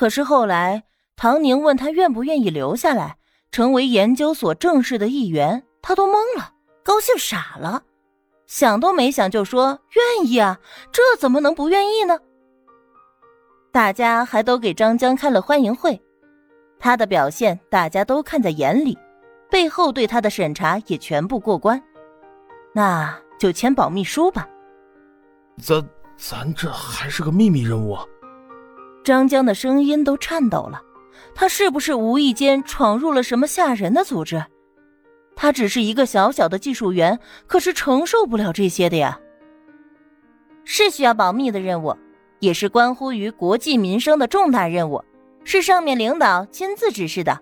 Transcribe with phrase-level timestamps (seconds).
[0.00, 3.18] 可是后来，唐宁问他愿不愿意留下来，
[3.52, 7.82] 成为研究所正式的一员，他都懵了，高兴傻了，
[8.46, 10.58] 想都没想就说愿意啊，
[10.90, 12.18] 这怎么能不愿意呢？
[13.70, 16.00] 大家还都给张江开了欢迎会，
[16.78, 18.96] 他的表现大家都看在眼里，
[19.50, 21.78] 背后对他的审查也全部过关，
[22.72, 24.48] 那就签保密书吧。
[25.58, 25.86] 咱
[26.16, 27.98] 咱这还是个秘密任务。
[29.10, 30.80] 张江的声音都颤抖了，
[31.34, 34.44] 他是不是无意间闯入了什么吓人的组织？
[35.34, 39.18] 他只是一个小小的技术员，可是承受不了这些的呀。
[40.62, 41.92] 是需要保密的任务，
[42.38, 45.04] 也是关乎于国计民生的重大任务，
[45.42, 47.36] 是上面领导亲自指示的。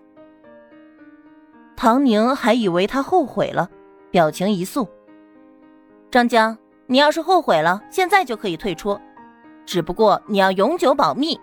[1.77, 3.69] 唐宁还以为他后悔了，
[4.11, 4.89] 表情一肃。
[6.11, 8.99] 张江，你要是后悔了，现在就可以退出，
[9.67, 11.39] 只不过你要永久保密。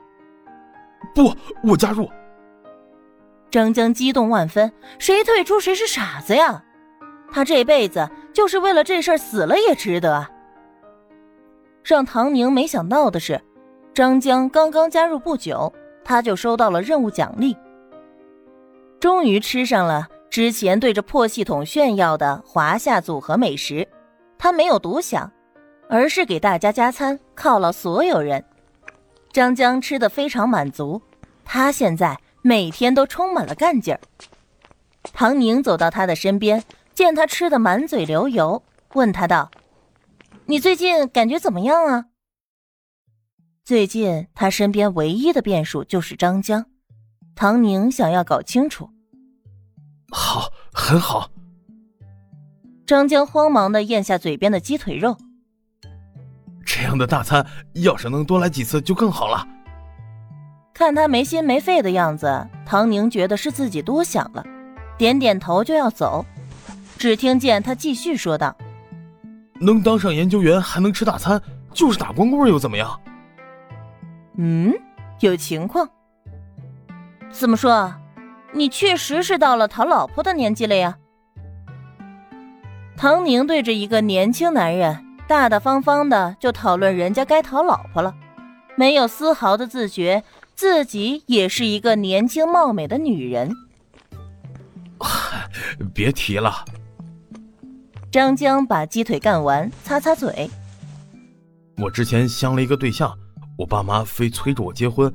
[1.15, 1.33] 不，
[1.63, 2.07] 我加入。
[3.49, 6.61] 张江激动万分，谁退出谁是傻子呀？
[7.31, 10.27] 他这辈子就是为了这事儿死了也值得。
[11.83, 13.41] 让唐宁没想到的是，
[13.93, 15.71] 张江刚刚加入不久，
[16.03, 17.55] 他就收到了任务奖励。
[18.99, 23.87] 终于吃上了之前对着破系统炫耀的华夏组合美食，
[24.37, 25.31] 他没有独享，
[25.87, 28.43] 而是给大家加餐，犒劳所有人。
[29.35, 31.01] 张江吃的非常满足，
[31.43, 33.99] 他现在每天都充满了干劲儿。
[35.11, 38.63] 唐宁走到他的身边，见他吃的满嘴流油，
[38.93, 39.51] 问他道
[40.47, 42.05] ：“你最近感觉怎么样啊？”
[43.65, 46.65] 最近他身边唯一的变数就是张江，
[47.35, 48.89] 唐宁想要搞清楚。
[50.11, 51.29] 好，很好。
[52.87, 55.17] 张江慌忙的咽下嘴边的鸡腿肉。
[56.85, 59.43] 这样的大餐，要是能多来几次就更好了。
[60.71, 64.45] 看他没心没肺的样子，唐宁觉得是自己多想了，
[64.95, 66.23] 点点头就要走。
[66.99, 68.55] 只听见他继续说道
[69.59, 71.41] ：“能当上研究员还能吃大餐，
[71.73, 73.01] 就是打光棍又怎么样？”
[74.37, 74.71] 嗯，
[75.21, 75.89] 有情况。
[77.31, 77.91] 怎么说？
[78.53, 80.95] 你确实是到了讨老婆的年纪了呀？
[82.95, 85.03] 唐宁对着一个年轻男人。
[85.27, 88.13] 大大方方的就讨论人家该讨老婆了，
[88.75, 90.23] 没有丝毫的自觉，
[90.55, 93.51] 自己也是一个年轻貌美的女人。
[95.93, 96.63] 别提了。
[98.11, 100.49] 张江把鸡腿干完，擦擦嘴。
[101.77, 103.13] 我之前相了一个对象，
[103.57, 105.11] 我爸妈非催着我结婚，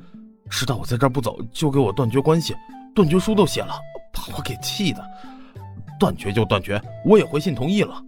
[0.49, 2.53] 知道我在这儿不走，就给我断绝关系，
[2.93, 3.73] 断绝书都写了，
[4.13, 5.03] 把我给气的。
[5.97, 8.03] 断绝就断绝，我也回信同意了。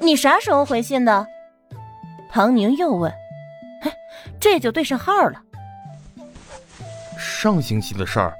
[0.00, 1.26] 你啥时候回信的？
[2.30, 3.12] 唐宁又问。
[4.38, 5.42] 这就对上号了。
[7.18, 8.34] 上星期的事儿，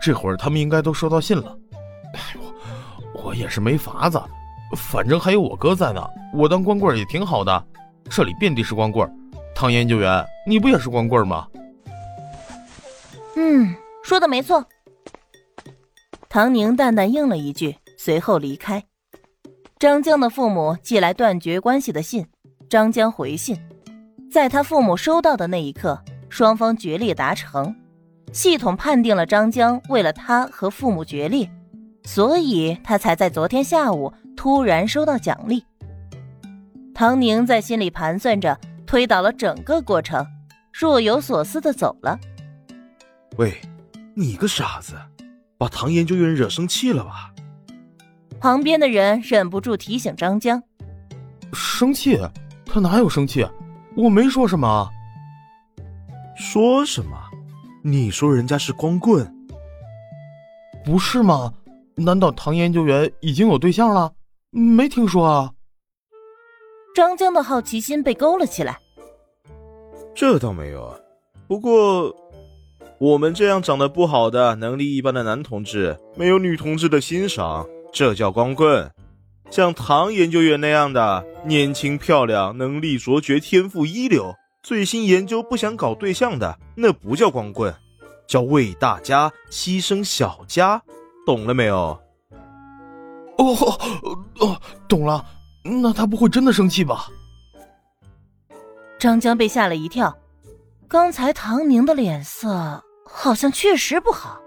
[0.00, 1.56] 这会儿他们应该都收到信了。
[2.14, 2.40] 哎呦，
[3.22, 4.20] 我也是没法子，
[4.76, 6.08] 反正还有我哥在呢。
[6.32, 7.66] 我当光棍也挺好的，
[8.08, 9.08] 这里遍地是光棍。
[9.54, 11.46] 唐研究员，你不也是光棍吗？
[13.36, 14.64] 嗯，说的没错。
[16.28, 18.84] 唐宁淡淡应了一句，随后离开。
[19.80, 22.26] 张江的父母寄来断绝关系的信，
[22.68, 23.56] 张江回信，
[24.30, 25.98] 在他父母收到的那一刻，
[26.28, 27.74] 双方决裂达成，
[28.30, 31.50] 系统判定了张江为了他和父母决裂，
[32.04, 35.64] 所以他才在昨天下午突然收到奖励。
[36.92, 40.26] 唐宁在心里盘算着，推导了整个过程，
[40.70, 42.20] 若有所思的走了。
[43.38, 43.58] 喂，
[44.12, 44.92] 你个傻子，
[45.56, 47.32] 把唐研究员惹生气了吧？
[48.40, 50.62] 旁边的人忍不住提醒张江
[51.52, 52.18] ：“生气？
[52.64, 53.46] 他哪有生气？
[53.94, 54.88] 我没说什么。
[56.34, 57.18] 说什么？
[57.84, 59.30] 你说人家是光棍，
[60.82, 61.52] 不是吗？
[61.96, 64.10] 难道唐研究员已经有对象了？
[64.50, 65.52] 没听说啊。”
[66.96, 68.78] 张江的好奇心被勾了起来。
[70.14, 70.98] 这倒没有，
[71.46, 72.14] 不过
[72.98, 77.66] 我们这样长得不好的、能力一般的男同志，没有女同志的欣赏。
[77.92, 78.90] 这叫光棍，
[79.50, 87.74] 像唐研究员那样的年轻漂亮、能力卓绝、天赋一流、最新研究不想搞对象的，那不叫光棍，
[88.26, 90.80] 叫为大家牺牲小家，
[91.26, 92.00] 懂了没有？
[93.38, 93.56] 哦
[94.38, 95.24] 哦，懂了。
[95.62, 97.08] 那他不会真的生气吧？
[98.98, 100.16] 张江被吓了一跳，
[100.88, 104.40] 刚才唐宁的脸色好像确实不好，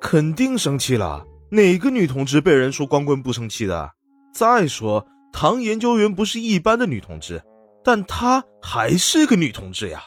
[0.00, 1.24] 肯定生气了。
[1.50, 3.92] 哪个女同志被人说光棍不生气的？
[4.32, 7.42] 再说，唐研究员不是一般的女同志，
[7.82, 10.02] 但她还是个女同志呀。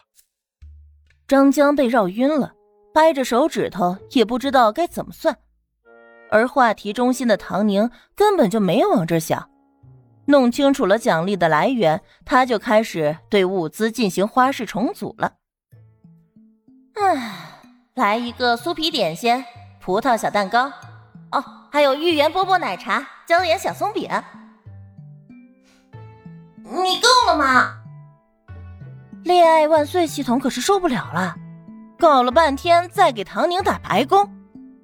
[1.27, 2.53] 张江被绕晕了，
[2.93, 5.38] 掰着手指头也不知道该怎么算。
[6.29, 9.49] 而话题中心的唐宁根本就没往这想，
[10.25, 15.33] 弄清楚了奖励的来源，他就开始对物资进行花式重组了。
[16.93, 17.61] 唉，
[17.95, 19.43] 来一个酥皮点心，
[19.81, 20.71] 葡萄小蛋糕，
[21.71, 24.09] 还有芋圆波波奶茶，椒盐小松饼。
[26.63, 27.77] 你够了吗？
[29.23, 31.35] 恋爱万岁系统可是受不了了，
[31.97, 34.29] 搞了半天在给唐宁打白工，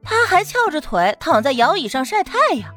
[0.01, 2.73] 他还翘着腿躺在摇椅上晒太阳，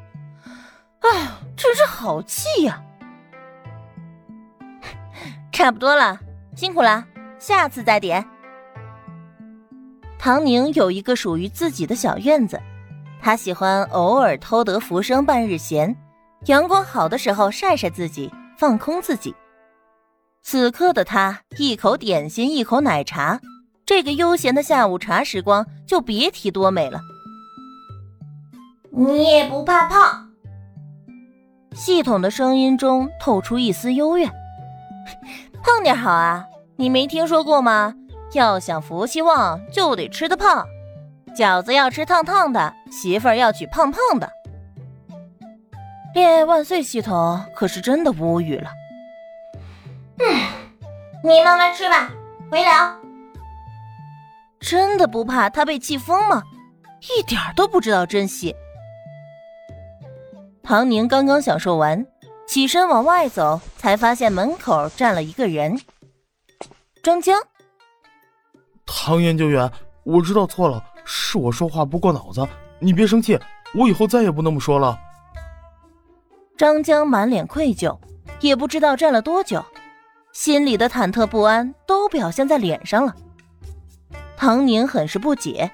[0.99, 2.81] 哎，真是好气呀！
[5.53, 6.19] 差不多了，
[6.55, 7.05] 辛苦了，
[7.39, 8.27] 下次再点。
[10.19, 12.61] 唐宁有一个属于自己的小院子，
[13.21, 15.95] 他喜欢偶尔偷得浮生半日闲，
[16.47, 19.33] 阳光好的时候晒晒自己，放空自己。
[20.41, 23.39] 此刻的他，一口点心，一口奶茶，
[23.85, 26.99] 这个悠闲的下午茶时光就别提多美了。
[28.89, 30.29] 你也不怕胖？
[31.75, 34.29] 系统的声音中透出一丝幽怨。
[35.61, 36.43] 胖点好啊，
[36.75, 37.93] 你没听说过吗？
[38.33, 40.65] 要想福气旺，就得吃得胖。
[41.35, 44.29] 饺子要吃烫烫的，媳妇儿要娶胖胖的。
[46.13, 48.69] 恋爱万岁系统可是真的无语了。
[51.23, 52.11] 你慢慢吃吧，
[52.51, 52.95] 回聊。
[54.59, 56.43] 真的不怕他被气疯吗？
[57.17, 58.55] 一点都不知道珍惜。
[60.61, 62.05] 唐宁刚刚享受完，
[62.47, 65.79] 起身往外走，才发现门口站了一个人。
[67.01, 67.41] 张江，
[68.85, 69.71] 唐研究员，
[70.03, 70.83] 我知道错了，
[71.13, 72.47] 是我说话不过脑子，
[72.79, 73.37] 你别生气，
[73.73, 74.97] 我以后再也不那么说了。
[76.57, 77.99] 张江满脸愧疚，
[78.39, 79.61] 也不知道站了多久。
[80.31, 83.13] 心里的忐忑不安都表现在脸上了。
[84.37, 85.69] 唐宁很是不解，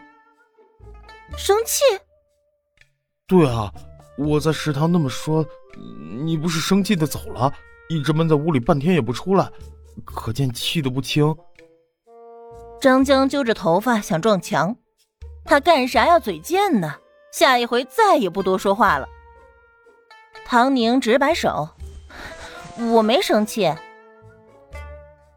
[1.38, 1.84] 生气？
[3.28, 3.72] 对啊，
[4.18, 5.46] 我在食堂那么说，
[6.26, 7.54] 你不是生气的走了，
[7.90, 9.48] 一直闷在屋里半天也不出来，
[10.04, 11.36] 可见气得不轻。
[12.82, 14.76] 张江揪着头发想撞墙，
[15.48, 16.94] 他干啥要嘴贱呢？
[17.32, 19.08] 下一回再也不多说话了。
[20.46, 21.70] 唐宁直摆手，
[22.92, 23.74] 我没生气。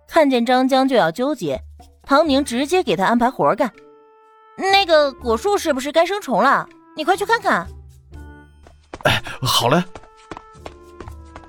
[0.09, 1.63] 看见张江就要纠结，
[2.03, 3.71] 唐宁直接给他安排活干。
[4.57, 6.69] 那个果树是不是该生虫了？
[6.97, 7.67] 你快去看看。
[9.05, 9.83] 哎，好嘞。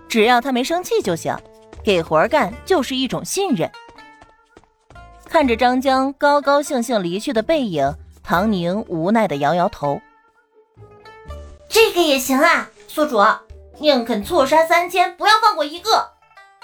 [0.07, 1.35] 只要他没生气就行，
[1.83, 3.69] 给活干就是一种信任。
[5.25, 7.91] 看着张江高高兴兴离去的背影，
[8.31, 9.99] 唐宁无奈的摇摇头。
[11.67, 13.21] 这个也行啊，宿主，
[13.79, 16.11] 宁肯错杀三千，不要放过一个。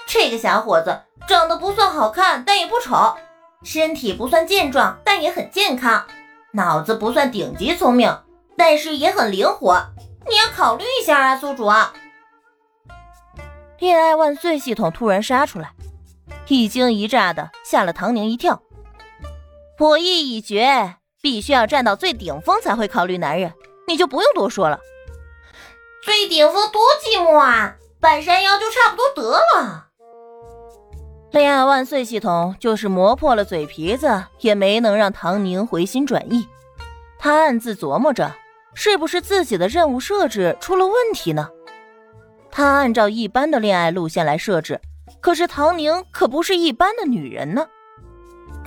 [0.06, 1.02] 这个小伙子。
[1.28, 3.18] 长得不算好看，但也不丑；
[3.62, 6.06] 身体不算健壮，但也很健康；
[6.52, 8.18] 脑子不算顶级聪明，
[8.56, 9.78] 但是也很灵活。
[10.26, 11.70] 你要考虑一下啊，宿主。
[13.78, 15.72] 恋爱万岁系统突然杀出来，
[16.46, 18.62] 一惊一乍的吓了唐宁一跳。
[19.78, 23.52] 我意已决，必须要站到最顶峰才会考虑男人，
[23.86, 24.78] 你就不用多说了。
[26.04, 29.86] 最顶峰多寂寞啊，半山腰就差不多得了。
[31.32, 36.48] 恋爱万岁系统就是磨破了嘴皮子，也没能让唐宁回心转意。
[37.18, 38.32] 他暗自琢磨着，
[38.72, 41.50] 是不是自己的任务设置出了问题呢？
[42.50, 44.80] 他按照一般的恋爱路线来设置，
[45.20, 47.66] 可是唐宁可不是一般的女人呢。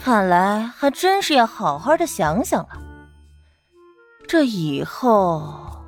[0.04, 2.70] 看来还真是要好好的想想了。
[4.28, 5.84] 这以后，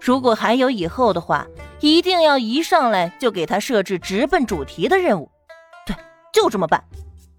[0.00, 1.46] 如果还有以后的话，
[1.78, 5.30] 一定要一上来就给他设置直奔主题的任务。
[5.86, 5.94] 对
[6.32, 6.82] 就这么办，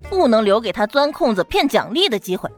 [0.09, 2.49] 不能留给他钻空子骗奖励的机会。